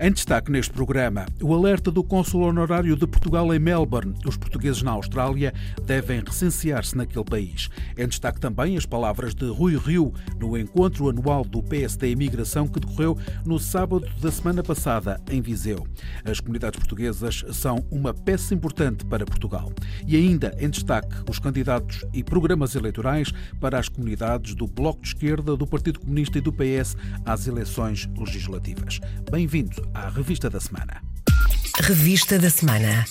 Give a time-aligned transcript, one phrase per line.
[0.00, 4.14] Em destaque neste programa, o alerta do Cônsul Honorário de Portugal em Melbourne.
[4.24, 5.52] Os portugueses na Austrália
[5.84, 7.68] devem recensear-se naquele país.
[7.96, 12.78] Em destaque também as palavras de Rui Rio no encontro anual do PSD Imigração que
[12.78, 15.84] decorreu no sábado da semana passada, em Viseu.
[16.24, 19.72] As comunidades portuguesas são uma peça importante para Portugal.
[20.06, 25.08] E ainda em destaque os candidatos e programas eleitorais para as comunidades do Bloco de
[25.08, 29.00] Esquerda, do Partido Comunista e do PS às eleições legislativas.
[29.28, 31.02] Bem-vindo à Revista da Semana.
[31.80, 33.04] Revista da Semana.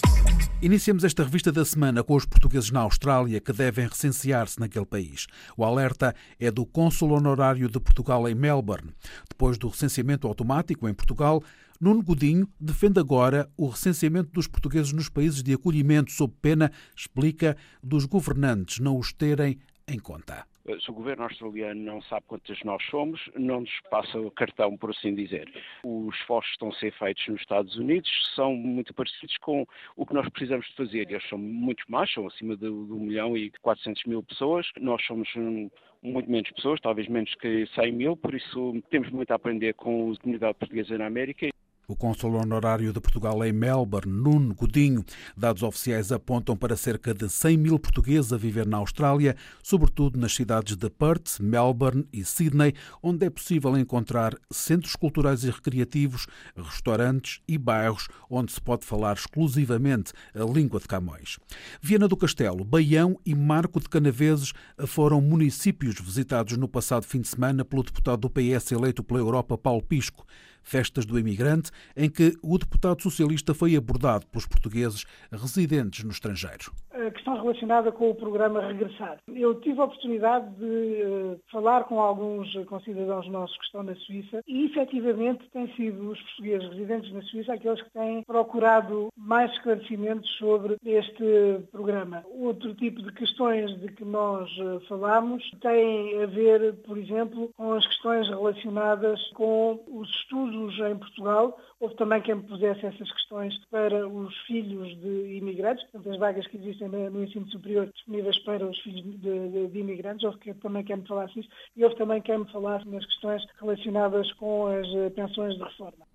[0.62, 5.28] Iniciamos esta revista da semana com os portugueses na Austrália que devem recensear-se naquele país.
[5.56, 8.92] O alerta é do Cônsul Honorário de Portugal em Melbourne.
[9.30, 11.44] Depois do recenseamento automático em Portugal,
[11.80, 17.56] Nuno Godinho defende agora o recenseamento dos portugueses nos países de acolhimento, sob pena, explica,
[17.84, 20.46] dos governantes não os terem em conta.
[20.68, 24.76] Eh, se o governo australiano não sabe quantas nós somos, não nos passa o cartão,
[24.78, 25.50] por assim dizer.
[25.84, 30.06] Os esforços que estão a ser feitos nos Estados Unidos são muito parecidos com o
[30.06, 31.10] que nós precisamos de fazer.
[31.10, 34.68] Eles são muito mais, são acima de, 1 milhão e 400 mil pessoas.
[34.80, 35.70] Nós somos um,
[36.02, 40.12] muito menos pessoas, talvez menos que 100 mil, por isso temos muito a aprender com
[40.12, 41.48] a comunidade portuguesa na América.
[41.90, 45.06] O cônsul honorário de Portugal em Melbourne, Nuno Godinho.
[45.38, 50.36] Dados oficiais apontam para cerca de 100 mil portugueses a viver na Austrália, sobretudo nas
[50.36, 57.40] cidades de Perth, Melbourne e Sydney, onde é possível encontrar centros culturais e recreativos, restaurantes
[57.48, 61.40] e bairros onde se pode falar exclusivamente a língua de Camões.
[61.82, 64.52] Viana do Castelo, Baião e Marco de Canaveses
[64.88, 69.58] foram municípios visitados no passado fim de semana pelo deputado do PS eleito pela Europa,
[69.58, 70.26] Paulo Pisco.
[70.68, 76.74] Festas do Imigrante, em que o deputado socialista foi abordado pelos portugueses residentes no estrangeiro
[77.08, 79.20] a questão relacionada com o programa Regressar.
[79.28, 84.44] Eu tive a oportunidade de uh, falar com alguns concidadãos nossos que estão na Suíça
[84.48, 90.30] e efetivamente têm sido os portugueses residentes na Suíça aqueles que têm procurado mais esclarecimentos
[90.38, 92.24] sobre este programa.
[92.30, 97.74] Outro tipo de questões de que nós uh, falamos tem a ver, por exemplo, com
[97.74, 101.58] as questões relacionadas com os estudos em Portugal.
[101.80, 106.58] Houve também quem pusesse essas questões para os filhos de imigrantes, portanto as vagas que
[106.58, 109.18] existem no ensino superior disponíveis para os filhos de,
[109.50, 112.52] de, de imigrantes, houve que, também quem me falasse isso, e houve também quem me
[112.52, 116.06] falasse nas questões relacionadas com as eh, pensões de reforma.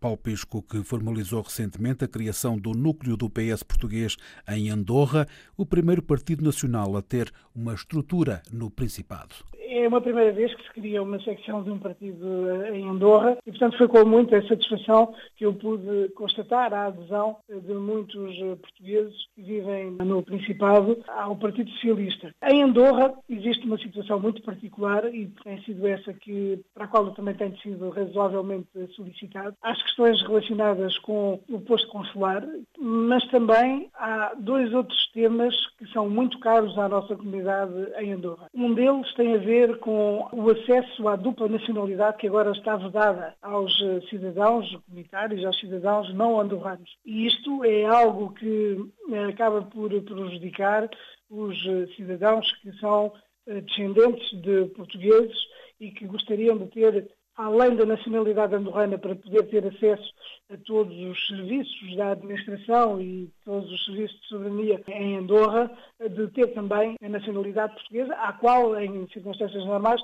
[0.00, 4.16] Paulo Pisco, que formalizou recentemente a criação do núcleo do PS português
[4.48, 9.36] em Andorra, o primeiro partido nacional a ter uma estrutura no Principado
[9.70, 13.38] é uma primeira vez que se cria uma secção de um partido eh, em Andorra
[13.46, 18.56] e, portanto, foi com muita satisfação que eu pude constatar a adesão de muitos eh,
[18.56, 22.34] portugueses que vivem no Principado ao Partido Socialista.
[22.42, 27.06] Em Andorra existe uma situação muito particular e tem sido essa que, para a qual
[27.06, 29.54] eu também tenho sido razoavelmente solicitado.
[29.62, 32.44] As questões relacionadas com o posto consular,
[32.78, 38.48] mas também há dois outros temas que são muito caros à nossa comunidade em Andorra.
[38.54, 42.76] Um deles tem a ver ver com o acesso à dupla nacionalidade que agora está
[42.76, 46.90] vedada aos eh, cidadãos comunitários, aos cidadãos não andorranos.
[47.04, 48.78] E isto é algo que
[49.12, 50.88] eh, acaba por prejudicar
[51.28, 53.12] os eh, cidadãos que são
[53.46, 55.36] descendentes de portugueses
[55.80, 57.10] e que gostariam de ter
[57.40, 60.12] além da nacionalidade andorrana, para poder ter acesso
[60.52, 66.28] a todos os serviços da administração e todos os serviços de soberania em Andorra, de
[66.28, 70.02] ter também a nacionalidade portuguesa, à qual, em circunstâncias normais,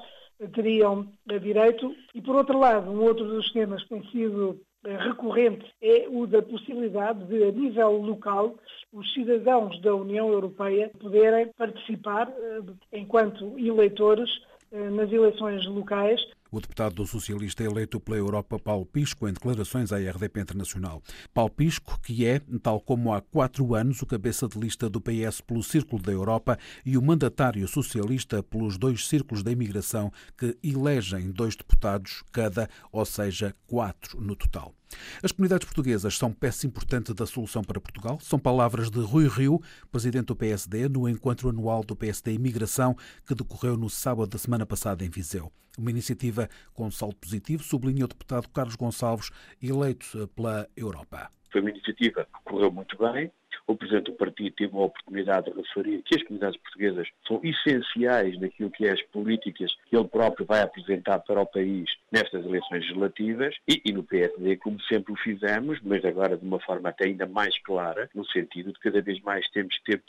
[0.55, 1.95] teriam direito.
[2.15, 6.27] E, por outro lado, um outro dos temas que tem sido eh, recorrente é o
[6.27, 8.55] da possibilidade de, a nível local,
[8.93, 12.61] os cidadãos da União Europeia poderem participar, eh,
[12.93, 14.31] enquanto eleitores,
[14.73, 16.21] eh, nas eleições locais
[16.57, 21.03] o deputado do Socialista eleito pela Europa, Paulo Pisco, em declarações à RDP Internacional.
[21.33, 25.41] Paulo Pisco, que é, tal como há quatro anos, o cabeça de lista do PS
[25.41, 31.31] pelo Círculo da Europa e o mandatário socialista pelos dois círculos da imigração que elegem
[31.31, 34.75] dois deputados cada, ou seja, quatro no total.
[35.23, 38.19] As comunidades portuguesas são peça importante da solução para Portugal.
[38.21, 39.61] São palavras de Rui Rio,
[39.91, 42.97] presidente do PSD, no encontro anual do PSD Imigração,
[43.27, 45.51] que decorreu no sábado da semana passada em Viseu.
[45.79, 49.31] Uma iniciativa com saldo positivo, sublinha o deputado Carlos Gonçalves,
[49.63, 51.31] eleito pela Europa.
[51.51, 53.31] Foi uma iniciativa que correu muito bem,
[53.67, 58.39] o Presidente do Partido teve a oportunidade de referir que as comunidades portuguesas são essenciais
[58.41, 62.85] naquilo que é as políticas que ele próprio vai apresentar para o país nestas eleições
[62.87, 67.07] legislativas e, e no PSD, como sempre o fizemos, mas agora de uma forma até
[67.07, 70.03] ainda mais clara, no sentido de cada vez mais temos que ter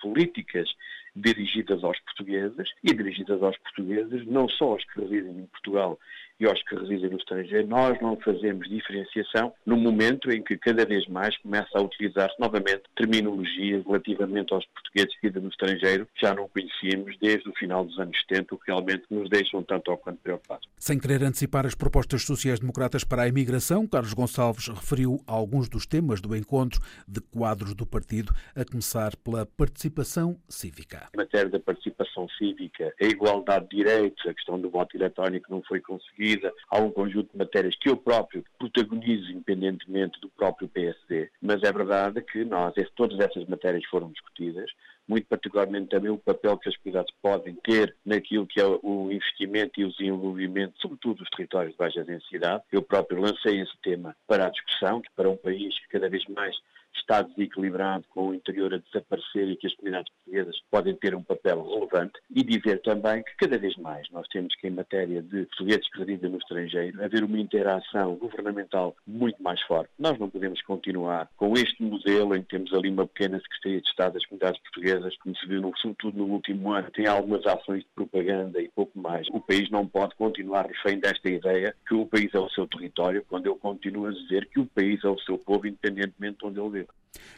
[0.00, 0.68] políticas
[1.14, 5.98] dirigidas aos portugueses e dirigidas aos portugueses, não só aos que residem em Portugal
[6.42, 10.84] e aos que residem no estrangeiro, nós não fazemos diferenciação no momento em que cada
[10.84, 16.26] vez mais começa a utilizar-se novamente terminologias relativamente aos portugueses que vivem no estrangeiro, que
[16.26, 19.92] já não conhecíamos desde o final dos anos 70, o que realmente nos deixam tanto
[19.92, 20.68] ou quanto preocupados.
[20.78, 26.20] Sem querer antecipar as propostas sociais-democratas para a imigração, Carlos Gonçalves referiu alguns dos temas
[26.20, 31.08] do encontro de quadros do partido, a começar pela participação cívica.
[31.14, 35.62] Em matéria da participação cívica, a igualdade de direitos, a questão do voto eletrónico não
[35.62, 40.68] foi conseguida, seguida há um conjunto de matérias que eu próprio protagonizo independentemente do próprio
[40.68, 44.70] PSD, mas é verdade que nós, todas essas matérias foram discutidas,
[45.06, 49.80] muito particularmente também o papel que as comunidades podem ter naquilo que é o investimento
[49.80, 52.62] e o desenvolvimento, sobretudo dos territórios de baixa densidade.
[52.70, 56.56] Eu próprio lancei esse tema para a discussão, para um país que cada vez mais
[57.00, 61.22] está desequilibrado, com o interior a desaparecer e que as comunidades portuguesas podem ter um
[61.22, 65.44] papel relevante e dizer também que cada vez mais nós temos que, em matéria de
[65.46, 69.90] portugueses que residem no estrangeiro, haver uma interação governamental muito mais forte.
[69.98, 73.88] Nós não podemos continuar com este modelo em que temos ali uma pequena Secretaria de
[73.88, 77.88] Estado das comunidades portuguesas, como se viu, sobretudo no último ano, tem algumas ações de
[77.94, 79.26] propaganda e pouco mais.
[79.32, 83.24] O país não pode continuar refém desta ideia que o país é o seu território,
[83.28, 86.60] quando eu continuo a dizer que o país é o seu povo, independentemente de onde
[86.60, 86.81] ele vive.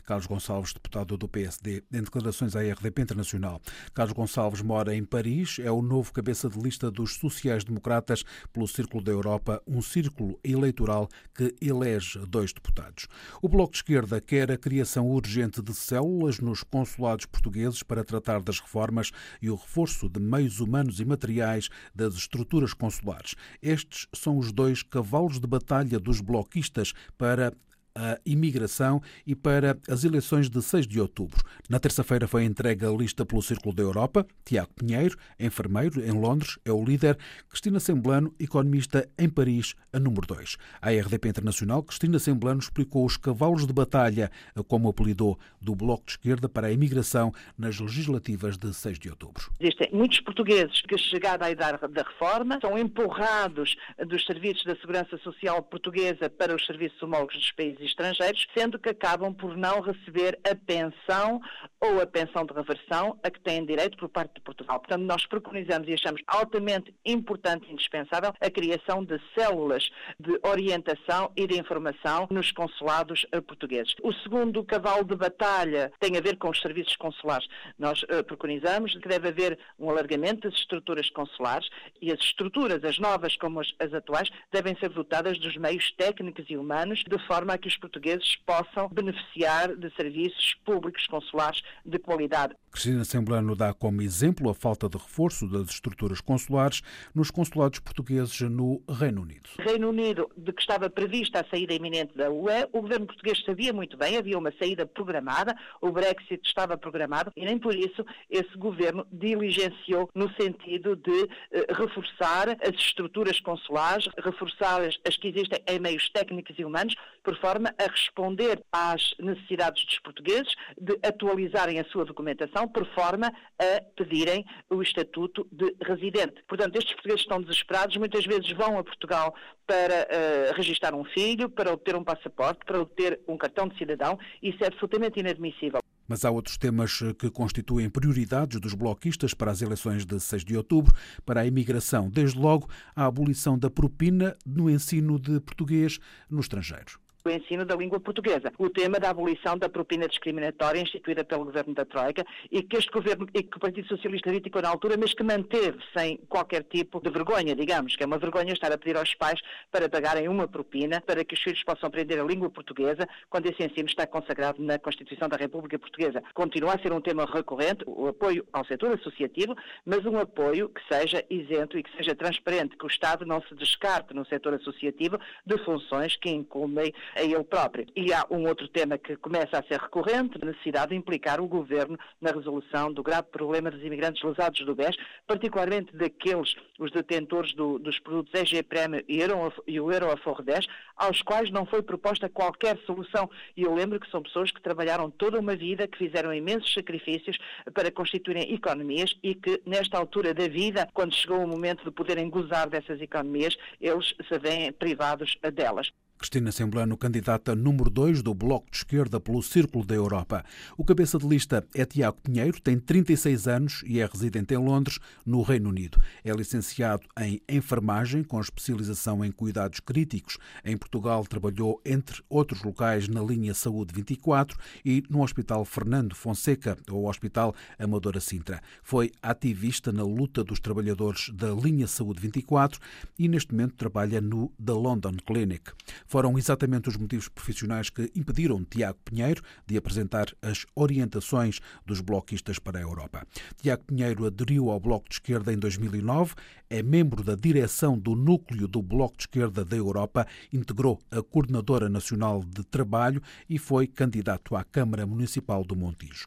[0.04, 3.60] Carlos Gonçalves, deputado do PSD, em declarações à RDP Internacional.
[3.92, 9.02] Carlos Gonçalves mora em Paris, é o novo cabeça de lista dos sociais-democratas pelo Círculo
[9.02, 13.06] da Europa, um círculo eleitoral que elege dois deputados.
[13.42, 18.42] O Bloco de Esquerda quer a criação urgente de células nos consulados portugueses para tratar
[18.42, 23.34] das reformas e o reforço de meios humanos e materiais das estruturas consulares.
[23.62, 27.52] Estes são os dois cavalos de batalha dos bloquistas para
[27.96, 31.40] a imigração e para as eleições de 6 de outubro.
[31.68, 34.26] Na terça-feira foi entregue a lista pelo Círculo da Europa.
[34.44, 37.16] Tiago Pinheiro, enfermeiro em Londres, é o líder.
[37.48, 40.56] Cristina Semblano, economista em Paris, a número 2.
[40.82, 44.30] A RDP Internacional, Cristina Semblano explicou os cavalos de batalha,
[44.66, 49.52] como apelidou, do Bloco de Esquerda para a imigração nas legislativas de 6 de outubro.
[49.60, 53.76] Existem muitos portugueses que, chegada à idade da reforma, são empurrados
[54.06, 58.90] dos serviços da Segurança Social portuguesa para os serviços homólogos dos países estrangeiros, sendo que
[58.90, 61.40] acabam por não receber a pensão
[61.80, 64.78] ou a pensão de reversão a que têm direito por parte de Portugal.
[64.80, 71.30] Portanto, nós preconizamos e achamos altamente importante e indispensável a criação de células de orientação
[71.36, 73.94] e de informação nos consulados eh, portugueses.
[74.02, 77.46] O segundo cavalo de batalha tem a ver com os serviços consulares.
[77.78, 81.68] Nós uh, preconizamos que deve haver um alargamento das estruturas consulares
[82.00, 86.44] e as estruturas, as novas como as, as atuais, devem ser dotadas dos meios técnicos
[86.48, 91.98] e humanos de forma a que os portugueses possam beneficiar de serviços públicos consulares de
[91.98, 92.54] qualidade.
[92.74, 96.82] Cristina Semblano dá como exemplo a falta de reforço das estruturas consulares
[97.14, 99.48] nos consulados portugueses no Reino Unido.
[99.60, 103.72] Reino Unido, de que estava prevista a saída iminente da UE, o governo português sabia
[103.72, 108.58] muito bem, havia uma saída programada, o Brexit estava programado e nem por isso esse
[108.58, 115.78] governo diligenciou no sentido de eh, reforçar as estruturas consulares, reforçar as que existem em
[115.78, 121.84] meios técnicos e humanos, por forma a responder às necessidades dos portugueses de atualizarem a
[121.84, 126.42] sua documentação por forma a pedirem o estatuto de residente.
[126.48, 129.34] Portanto, estes portugueses estão desesperados, muitas vezes vão a Portugal
[129.66, 134.18] para uh, registrar um filho, para obter um passaporte, para obter um cartão de cidadão.
[134.42, 135.80] Isso é absolutamente inadmissível.
[136.06, 140.56] Mas há outros temas que constituem prioridades dos bloquistas para as eleições de 6 de
[140.56, 140.94] outubro,
[141.24, 147.03] para a imigração, desde logo a abolição da propina no ensino de português no estrangeiro
[147.26, 148.52] o ensino da língua portuguesa.
[148.58, 152.90] O tema da abolição da propina discriminatória instituída pelo governo da Troika e que este
[152.90, 157.00] governo e que o Partido Socialista criticou na altura, mas que manteve sem qualquer tipo
[157.00, 159.40] de vergonha, digamos, que é uma vergonha estar a pedir aos pais
[159.72, 163.64] para pagarem uma propina para que os filhos possam aprender a língua portuguesa quando esse
[163.64, 166.22] ensino está consagrado na Constituição da República Portuguesa.
[166.34, 170.94] Continua a ser um tema recorrente, o apoio ao setor associativo, mas um apoio que
[170.94, 175.18] seja isento e que seja transparente, que o Estado não se descarte no setor associativo
[175.46, 177.86] de funções que incumbem a ele próprio.
[177.94, 181.46] E há um outro tema que começa a ser recorrente, a necessidade de implicar o
[181.46, 187.54] governo na resolução do grave problema dos imigrantes lesados do BES, particularmente daqueles, os detentores
[187.54, 190.66] do, dos produtos EG Prémio e, Euro, e o Euro Aforro 10,
[190.96, 193.30] aos quais não foi proposta qualquer solução.
[193.56, 197.38] E eu lembro que são pessoas que trabalharam toda uma vida, que fizeram imensos sacrifícios
[197.72, 202.28] para constituírem economias e que, nesta altura da vida, quando chegou o momento de poderem
[202.28, 205.90] gozar dessas economias, eles se veem privados delas.
[206.18, 210.44] Cristina Semblano, candidata número 2 do Bloco de Esquerda pelo Círculo da Europa.
[210.76, 214.98] O cabeça de lista é Tiago Pinheiro, tem 36 anos e é residente em Londres,
[215.26, 216.00] no Reino Unido.
[216.24, 220.38] É licenciado em enfermagem, com especialização em cuidados críticos.
[220.64, 226.78] Em Portugal, trabalhou, entre outros locais, na linha Saúde 24 e no Hospital Fernando Fonseca,
[226.90, 228.62] ou Hospital Amadora Sintra.
[228.82, 232.80] Foi ativista na luta dos trabalhadores da linha Saúde 24
[233.18, 235.72] e, neste momento, trabalha no The London Clinic.
[236.06, 242.58] Foram exatamente os motivos profissionais que impediram Tiago Pinheiro de apresentar as orientações dos bloquistas
[242.58, 243.26] para a Europa.
[243.60, 246.34] Tiago Pinheiro aderiu ao Bloco de Esquerda em 2009,
[246.68, 251.88] é membro da direção do Núcleo do Bloco de Esquerda da Europa, integrou a Coordenadora
[251.88, 256.26] Nacional de Trabalho e foi candidato à Câmara Municipal do Montijo.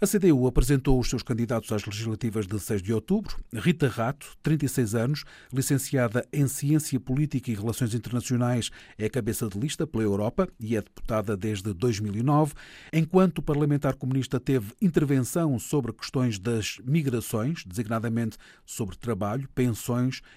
[0.00, 3.36] A CDU apresentou os seus candidatos às legislativas de 6 de outubro.
[3.54, 9.86] Rita Rato, 36 anos, licenciada em Ciência Política e Relações Internacionais, é cabeça de lista
[9.86, 12.52] pela Europa e é deputada desde 2009.
[12.92, 19.48] Enquanto parlamentar comunista teve intervenção sobre questões das migrações, designadamente sobre trabalho,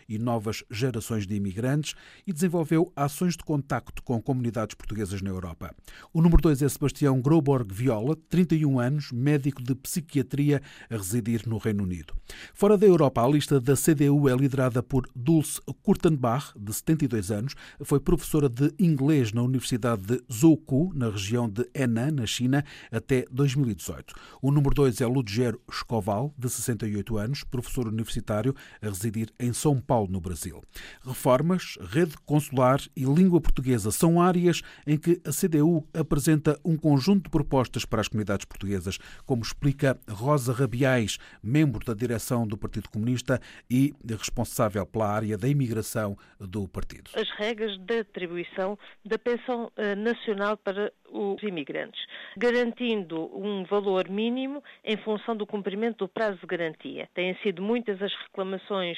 [0.08, 5.74] e novas gerações de imigrantes, e desenvolveu ações de contacto com comunidades portuguesas na Europa.
[6.14, 11.58] O número 2 é Sebastião Groborg Viola, 31 anos, médico de psiquiatria a residir no
[11.58, 12.14] Reino Unido.
[12.54, 17.56] Fora da Europa, a lista da CDU é liderada por Dulce Kurtenbach, de 72 anos,
[17.84, 23.26] foi professora de inglês na Universidade de Zhoukou, na região de Henan, na China, até
[23.32, 24.14] 2018.
[24.42, 29.80] O número 2 é Ludgero Escoval, de 68 anos, professor universitário a residir em São
[29.80, 30.62] Paulo, no Brasil.
[31.06, 37.26] Reformas, rede consular e língua portuguesa são áreas em que a CDU apresenta um conjunto
[37.26, 42.90] de propostas para as comunidades portuguesas, como explica Rosa Rabiais, membro da direção do Partido
[42.90, 47.12] Comunista e responsável pela área da imigração do partido.
[47.16, 52.00] As regras de atribuição da pensão eh, nacional para os imigrantes,
[52.36, 57.10] garantindo um valor mínimo em função do cumprimento do prazo de garantia.
[57.14, 58.98] Têm sido muitas as reclamações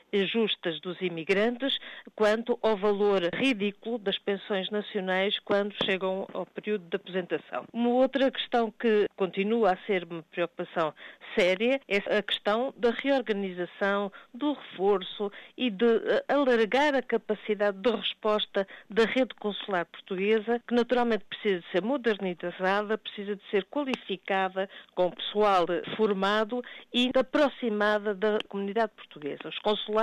[0.13, 1.77] justas dos imigrantes
[2.15, 7.65] quanto ao valor ridículo das pensões nacionais quando chegam ao período de aposentação.
[7.71, 10.93] Uma outra questão que continua a ser uma preocupação
[11.37, 17.91] séria é a questão da reorganização, do reforço e de eh, alargar a capacidade de
[17.91, 25.09] resposta da rede consular portuguesa, que naturalmente precisa ser modernizada, precisa de ser qualificada, com
[25.11, 25.65] pessoal
[25.95, 26.61] formado
[26.93, 29.47] e aproximada da comunidade portuguesa.
[29.47, 30.00] Os consulados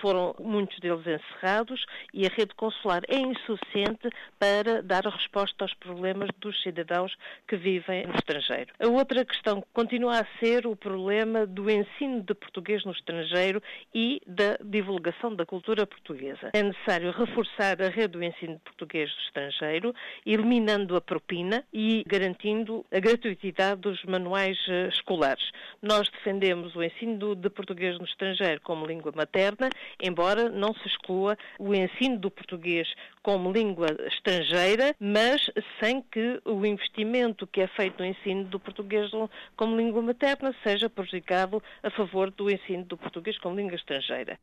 [0.00, 4.08] foram, muitos deles, encerrados e a rede consular é insuficiente
[4.38, 7.14] para dar resposta aos problemas dos cidadãos
[7.46, 8.72] que vivem no estrangeiro.
[8.78, 13.62] A outra questão continua a ser o problema do ensino de português no estrangeiro
[13.94, 16.50] e da divulgação da cultura portuguesa.
[16.52, 19.94] É necessário reforçar a rede do ensino de português do estrangeiro,
[20.24, 25.50] eliminando a propina e garantindo a gratuitidade dos manuais eh, escolares.
[25.82, 29.68] Nós defendemos o ensino de português no estrangeiro como língua materna,
[30.00, 32.88] embora não se exclua o ensino do português
[33.22, 39.10] como língua estrangeira, mas sem que o investimento que é feito no ensino do português
[39.56, 44.38] como língua materna seja prejudicado a favor do ensino do português como língua estrangeira.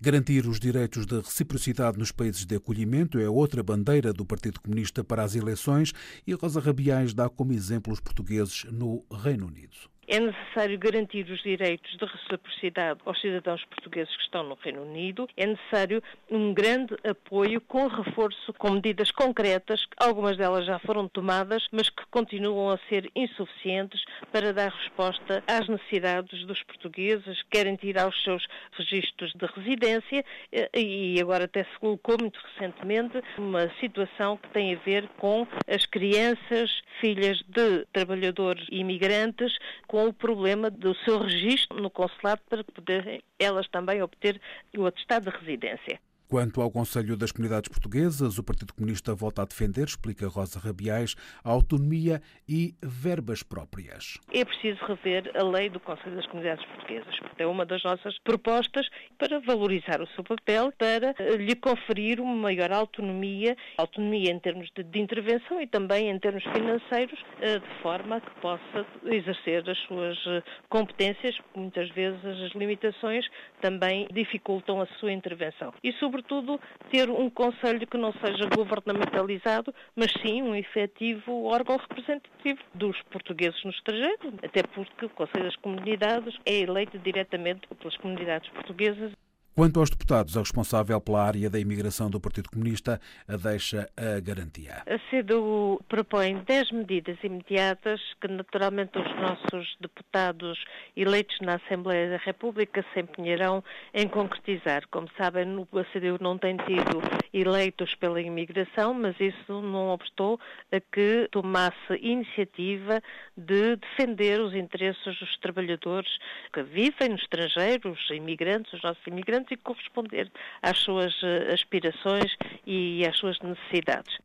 [0.00, 5.02] Garantir os direitos de reciprocidade nos países de acolhimento é outra bandeira do Partido Comunista
[5.02, 5.92] para as eleições
[6.26, 9.97] e Rosa Rabiais dá como exemplo os portugueses no Reino Unido.
[10.10, 15.28] É necessário garantir os direitos de reciprocidade aos cidadãos portugueses que estão no Reino Unido.
[15.36, 21.68] É necessário um grande apoio com reforço, com medidas concretas, algumas delas já foram tomadas,
[21.70, 28.08] mas que continuam a ser insuficientes para dar resposta às necessidades dos portugueses, querem tirar
[28.08, 28.46] os seus
[28.78, 34.74] registros de residência eh, e agora até se colocou muito recentemente uma situação que tem
[34.74, 41.18] a ver com as crianças, filhas de trabalhadores imigrantes, com com o problema do seu
[41.18, 44.40] registro no consulado para poderem elas também obter
[44.76, 46.00] o atestado de residência.
[46.28, 51.14] Quanto ao Conselho das Comunidades Portuguesas, o Partido Comunista volta a defender, explica Rosa Rabiais,
[51.42, 54.18] a autonomia e verbas próprias.
[54.30, 57.14] É preciso rever a lei do Conselho das Comunidades Portuguesas.
[57.38, 62.72] É uma das nossas propostas para valorizar o seu papel, para lhe conferir uma maior
[62.72, 68.20] autonomia, autonomia em termos de, de intervenção e também em termos financeiros, eh, de forma
[68.20, 73.26] que possa exercer as suas eh, competências, porque muitas vezes as limitações
[73.62, 75.72] também dificultam a sua intervenção.
[75.82, 76.60] E, sobretudo, sobretudo,
[76.90, 83.62] ter um Conselho que não seja governamentalizado, mas sim um efetivo órgão representativo dos portugueses
[83.64, 89.12] no estrangeiro, até porque o Conselho das Comunidades é eleito diretamente pelas comunidades portuguesas.
[89.58, 93.00] Quanto aos deputados, a responsável pela área da imigração do Partido Comunista
[93.42, 94.84] deixa a garantia.
[94.86, 100.62] A CDU propõe 10 medidas imediatas que naturalmente os nossos deputados
[100.96, 104.86] eleitos na Assembleia da República se empenharão em concretizar.
[104.92, 107.02] Como sabem, a CDU não tem tido
[107.34, 110.38] eleitos pela imigração, mas isso não obstou
[110.70, 113.02] a que tomasse iniciativa
[113.36, 116.10] de defender os interesses dos trabalhadores
[116.52, 120.30] que vivem no estrangeiro, os imigrantes, os nossos imigrantes, e corresponder
[120.62, 122.36] às suas eh, aspirações
[122.66, 124.18] e às suas necessidades.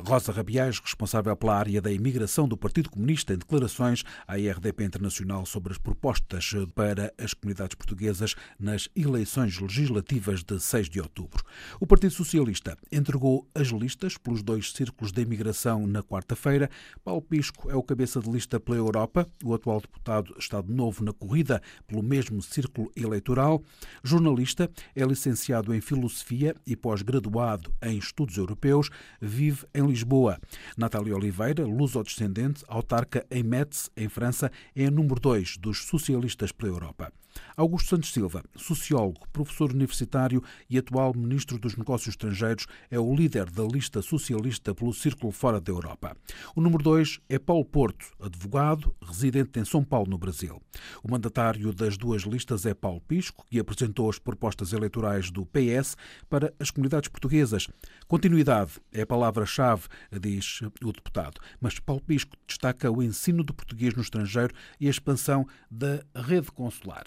[0.00, 5.46] Rosa Rabiais, responsável pela área da imigração do Partido Comunista, em declarações à IRDP Internacional
[5.46, 11.42] sobre as propostas para as comunidades portuguesas nas eleições legislativas de 6 de outubro.
[11.80, 16.70] O Partido Socialista entregou as listas pelos dois círculos da imigração na quarta-feira.
[17.02, 19.26] Paulo Pisco é o cabeça de lista pela Europa.
[19.42, 23.62] O atual deputado está de novo na corrida pelo mesmo círculo eleitoral.
[24.02, 28.90] Jornalista, é licenciado em Filosofia e pós-graduado em Estudos Europeus.
[29.20, 30.38] Vive vive em Lisboa.
[30.76, 36.72] Natália Oliveira, luso-descendente, autarca em Metz, em França, é a número 2 dos socialistas pela
[36.72, 37.12] Europa.
[37.56, 43.50] Augusto Santos Silva, sociólogo, professor universitário e atual ministro dos Negócios Estrangeiros, é o líder
[43.50, 46.16] da lista socialista pelo Círculo Fora da Europa.
[46.54, 50.60] O número 2 é Paulo Porto, advogado, residente em São Paulo, no Brasil.
[51.02, 55.96] O mandatário das duas listas é Paulo Pisco, que apresentou as propostas eleitorais do PS
[56.28, 57.68] para as comunidades portuguesas.
[58.06, 59.88] Continuidade é a palavra-chave,
[60.20, 61.40] diz o deputado.
[61.60, 66.50] Mas Paulo Pisco destaca o ensino do português no estrangeiro e a expansão da rede
[66.50, 67.04] consular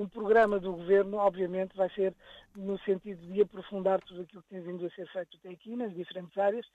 [0.00, 2.14] um programa do governo, obviamente, vai ser
[2.54, 5.94] no sentido de aprofundar tudo aquilo que tem vindo a ser feito até aqui, nas
[5.94, 6.66] diferentes áreas,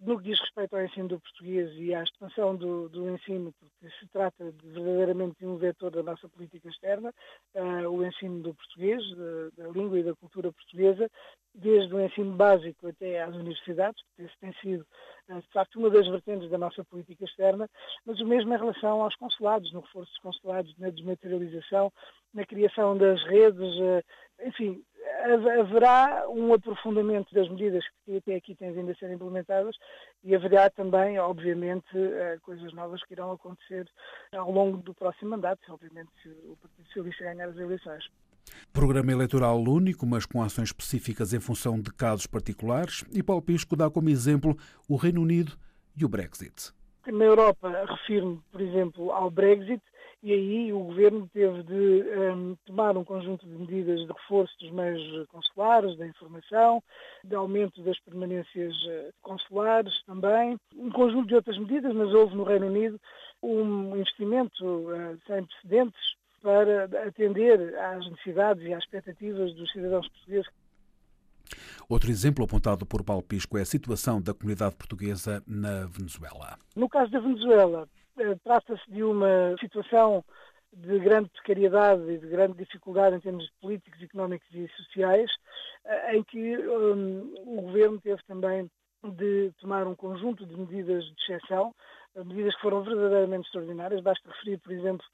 [0.00, 3.96] no que diz respeito ao ensino do português e à expansão do, do ensino, porque
[3.98, 7.12] se trata de, verdadeiramente de um vetor da nossa política externa,
[7.54, 11.08] uh, o ensino do português, da, da, língua e da cultura portuguesa,
[11.54, 14.86] desde o ensino básico até às universidades, porque esse tem sido,
[15.28, 17.68] uh, de facto, uma das vertentes da nossa política externa,
[18.04, 21.92] mas o mesmo em relação aos consulados, no reforço dos consulados, na desmaterialização,
[22.32, 24.04] na criação das redes, uh,
[24.44, 24.84] enfim,
[25.60, 29.76] haverá um aprofundamento das medidas que até aqui têm vindo a ser implementadas
[30.22, 33.88] e haverá também, obviamente, eh, coisas novas que irão acontecer
[34.32, 38.04] ao longo do próximo mandato, obviamente, se o Partido Socialista ganhar as eleições.
[38.72, 43.76] Programa eleitoral único, mas com ações específicas em função de casos particulares, e Paulo Pisco
[43.76, 44.56] dá como exemplo
[44.88, 45.52] o Reino Unido
[45.96, 46.72] e o Brexit.
[47.06, 49.82] Na Europa, refiro-me, por exemplo, ao Brexit,
[50.24, 52.02] e aí o governo teve de
[52.34, 56.82] um, tomar um conjunto de medidas de reforço dos meios consulares, da informação,
[57.22, 62.42] de aumento das permanências eh, consulares também, um conjunto de outras medidas, mas houve no
[62.42, 62.98] Reino Unido
[63.42, 66.00] um investimento uh, sem precedentes
[66.40, 70.50] para atender às necessidades e às expectativas dos cidadãos portugueses.
[71.86, 76.58] Outro exemplo apontado por Paulo Pisco é a situação da comunidade portuguesa na Venezuela.
[76.74, 77.86] No caso da Venezuela,
[78.42, 80.24] trata-se de uma situação
[80.76, 85.30] de grande precariedade e de grande dificuldade em termos políticos, económicos e sociais,
[85.84, 88.68] eh, em que um, o governo teve também
[89.04, 91.74] de tomar um conjunto de medidas de exceção,
[92.16, 94.02] eh, medidas que foram verdadeiramente extraordinárias.
[94.02, 95.06] Basta referir, por exemplo,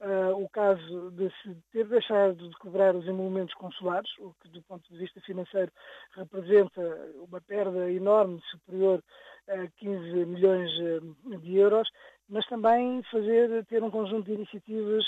[0.00, 4.62] uh, o caso de se ter deixado de cobrar os emolumentos consulares, o que do
[4.62, 5.72] ponto de vista financeiro
[6.12, 6.80] representa
[7.16, 9.02] uma perda enorme, superior
[9.48, 10.70] a 15 milhões
[11.40, 11.88] de euros,
[12.28, 15.04] mas também fazer, ter um conjunto de iniciativas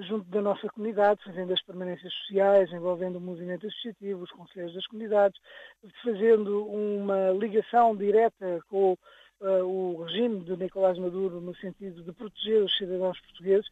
[0.00, 4.86] junto da nossa comunidade, fazendo as permanências sociais, envolvendo o movimento associativo, os conselheiros das
[4.86, 5.40] comunidades,
[6.04, 8.96] fazendo uma ligação direta com
[9.40, 13.68] uh, o regime de Nicolás Maduro no sentido de proteger os cidadãos portugueses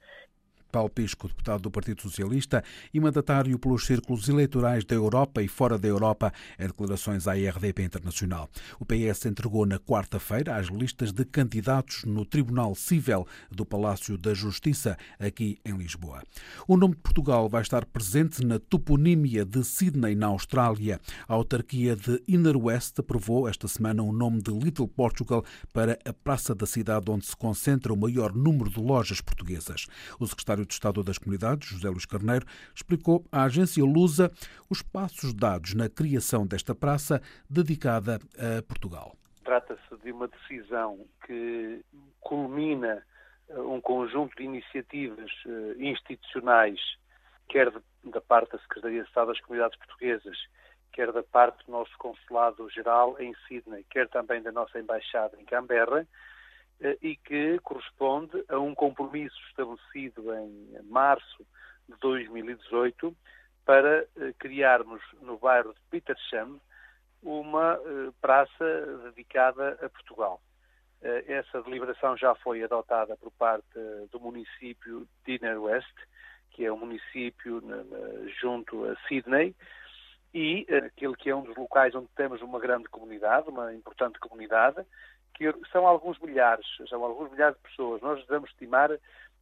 [0.76, 2.62] Paulo Pisco, deputado do Partido Socialista
[2.92, 7.82] e mandatário pelos círculos eleitorais da Europa e fora da Europa, em declarações à RDP
[7.82, 8.50] Internacional.
[8.78, 14.34] O PS entregou na quarta-feira as listas de candidatos no Tribunal Cível do Palácio da
[14.34, 16.22] Justiça, aqui em Lisboa.
[16.68, 21.00] O nome de Portugal vai estar presente na toponímia de Sydney, na Austrália.
[21.26, 26.12] A autarquia de Inner West aprovou esta semana o nome de Little Portugal para a
[26.12, 29.86] praça da cidade onde se concentra o maior número de lojas portuguesas.
[30.20, 34.30] O secretário de Estado das Comunidades, José Luís Carneiro, explicou à agência Lusa
[34.68, 39.16] os passos dados na criação desta praça dedicada a Portugal.
[39.44, 41.84] Trata-se de uma decisão que
[42.20, 43.02] culmina
[43.48, 46.80] eh, um conjunto de iniciativas eh, institucionais,
[47.48, 47.72] quer
[48.04, 50.36] da parte da Secretaria de Estado das Comunidades Portuguesas,
[50.92, 56.06] quer da parte do nosso Consulado-Geral em Sydney, quer também da nossa Embaixada em Canberra,
[57.02, 61.46] e que corresponde a um compromisso estabelecido em março
[61.88, 63.16] de 2018
[63.64, 66.60] para eh, criarmos no bairro de Petersham
[67.22, 70.40] uma eh, praça dedicada a Portugal.
[71.02, 73.78] Essa deliberação já foi adotada por parte
[74.10, 75.94] do município de Inner West,
[76.50, 77.62] que é um município
[78.40, 79.54] junto a Sydney,
[80.36, 84.84] e aquele que é um dos locais onde temos uma grande comunidade, uma importante comunidade,
[85.32, 88.02] que são alguns milhares, são alguns milhares de pessoas.
[88.02, 88.90] Nós devemos estimar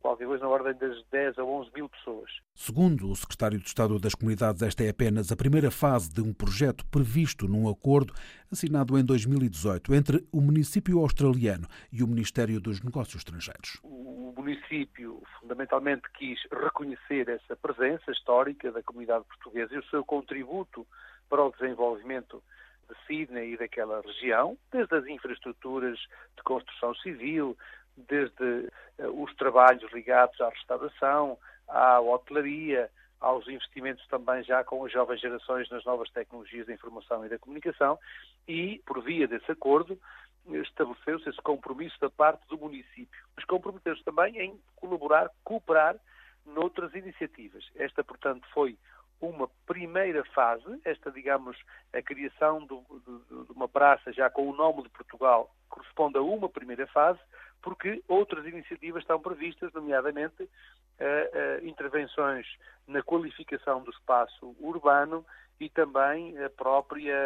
[0.05, 2.31] qualquer coisa na ordem das 10 a 11 mil pessoas.
[2.55, 6.35] Segundo o secretário de Estado das Comunidades, esta é apenas a primeira fase de um
[6.35, 8.13] projeto previsto num acordo
[8.53, 13.81] assinado em 2018 entre o município australiano e o Ministério dos Negócios Estrangeiros.
[13.83, 20.87] O município fundamentalmente quis reconhecer essa presença histórica da comunidade portuguesa e o seu contributo
[21.31, 22.43] para o desenvolvimento
[22.91, 25.99] de Sydney e daquela região, desde as infraestruturas
[26.37, 27.57] de construção civil,
[27.97, 34.93] desde uh, os trabalhos ligados à restauração, à hotelaria, aos investimentos também já com as
[34.93, 37.99] jovens gerações nas novas tecnologias da informação e da comunicação
[38.47, 39.99] e, por via desse acordo,
[40.47, 45.97] estabeleceu-se esse compromisso da parte do município, mas comprometeu-se também em colaborar, cooperar
[46.45, 47.65] noutras iniciativas.
[47.77, 48.77] Esta, portanto, foi
[49.21, 51.57] uma primeira fase, esta, digamos,
[51.95, 56.23] a criação de, de, de, uma praça já com o nome de Portugal corresponde a
[56.23, 57.19] uma primeira fase,
[57.65, 62.47] porque outras iniciativas estão previstas, nomeadamente uh, uh, intervenções
[62.87, 65.25] na qualificação do espaço urbano
[65.59, 67.17] e também a própria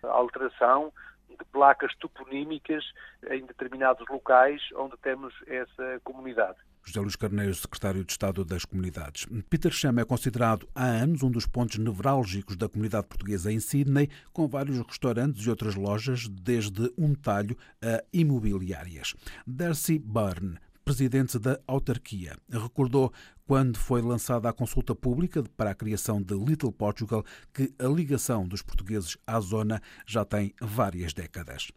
[0.00, 0.92] uh, alteração
[1.28, 2.84] de placas toponímicas
[3.30, 6.58] em determinados locais onde temos essa comunidade.
[6.88, 9.26] José Luís Carneiro, secretário de Estado das Comunidades.
[9.50, 14.08] Peter Chama é considerado há anos um dos pontos nevrálgicos da comunidade portuguesa em Sydney,
[14.32, 19.14] com vários restaurantes e outras lojas, desde um talho a imobiliárias.
[19.46, 23.12] Darcy Byrne, presidente da autarquia, recordou
[23.48, 28.46] quando foi lançada a consulta pública para a criação de Little Portugal, que a ligação
[28.46, 31.68] dos portugueses à zona já tem várias décadas.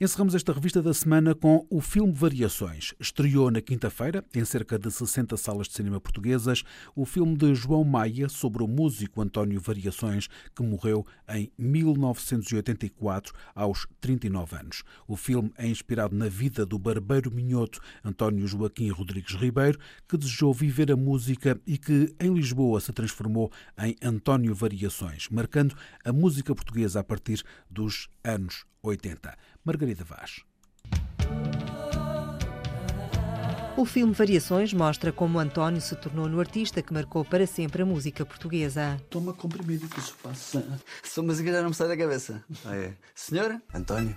[0.00, 2.92] Encerramos esta revista da semana com o filme Variações.
[2.98, 7.84] Estreou na quinta-feira, em cerca de 60 salas de cinema portuguesas, o filme de João
[7.84, 14.82] Maia sobre o músico António Variações, que morreu em 1984, aos 39 anos.
[15.06, 20.52] O filme é inspirado na vida do barbeiro minhoto António Joaquim Rodrigues Ribeiro, que desejou
[20.52, 26.10] viver a música música e que em Lisboa se transformou em António Variações, marcando a
[26.10, 29.36] música portuguesa a partir dos anos 80.
[29.62, 30.40] Margarida Vaz.
[33.76, 37.86] O filme Variações mostra como António se tornou no artista que marcou para sempre a
[37.86, 38.98] música portuguesa.
[39.10, 40.64] Toma comprimido que isso passa.
[41.02, 42.42] Sua música já não me sai da cabeça.
[42.64, 42.94] Ah, é?
[43.14, 43.60] Senhora?
[43.74, 44.16] António?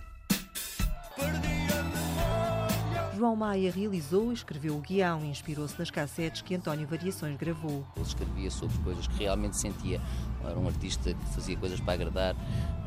[3.15, 7.87] João Maia realizou e escreveu o guião e inspirou-se nas cassetes que António Variações gravou.
[7.95, 10.01] Ele escrevia sobre coisas que realmente sentia.
[10.43, 12.35] Era um artista que fazia coisas para agradar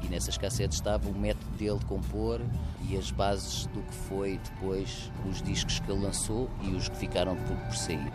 [0.03, 2.43] e nessas cassetes estava o método dele de compor
[2.87, 6.97] e as bases do que foi depois os discos que ele lançou e os que
[6.97, 8.13] ficaram por, por sair.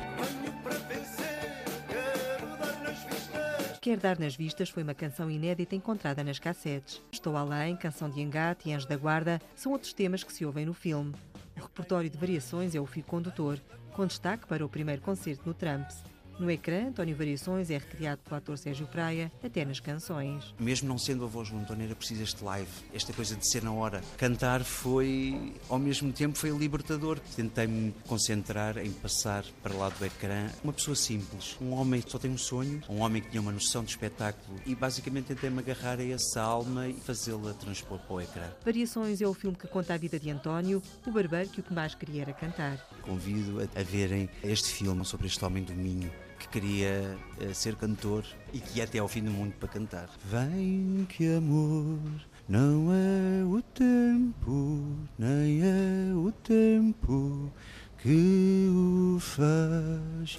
[3.81, 7.01] Quer Dar nas Vistas foi uma canção inédita encontrada nas cassetes.
[7.11, 10.65] Estou Além, Canção de Engate e Anjo da Guarda são outros temas que se ouvem
[10.65, 11.13] no filme.
[11.57, 13.59] O repertório de variações é o fio condutor,
[13.93, 16.03] com destaque para o primeiro concerto no Trumps.
[16.39, 20.53] No ecrã, António Variações é recriado pelo ator Sérgio Praia, até nas canções.
[20.59, 24.01] Mesmo não sendo a voz era preciso este live, esta coisa de ser na hora.
[24.17, 27.19] Cantar foi, ao mesmo tempo, foi libertador.
[27.35, 32.17] Tentei-me concentrar em passar para lá do ecrã uma pessoa simples, um homem que só
[32.17, 35.99] tem um sonho, um homem que tinha uma noção de espetáculo e basicamente tentei-me agarrar
[35.99, 38.49] a essa alma e fazê-la transpor para o ecrã.
[38.65, 41.73] Variações é o filme que conta a vida de António, o barbeiro que o que
[41.73, 42.77] mais queria era cantar.
[43.01, 46.11] Convido a, a verem este filme sobre este homem do Minho
[46.43, 50.09] que queria uh, ser cantor e que ia até ao fim do mundo para cantar.
[50.25, 51.99] Vem que amor
[52.47, 54.85] não é o tempo,
[55.17, 57.51] nem é o tempo
[57.97, 60.37] que o faz.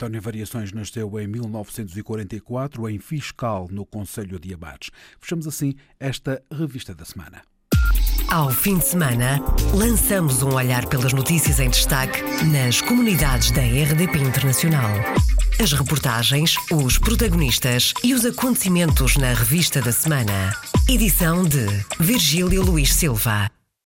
[0.00, 4.88] António Variações nasceu em 1944 em Fiscal, no Conselho de Abates.
[5.20, 7.42] Fechamos assim esta revista da semana.
[8.30, 9.40] Ao fim de semana,
[9.74, 14.90] lançamos um olhar pelas notícias em destaque nas comunidades da RDP Internacional.
[15.62, 20.56] As reportagens, os protagonistas e os acontecimentos na revista da semana.
[20.88, 21.66] Edição de
[21.98, 23.50] Virgílio Luís Silva.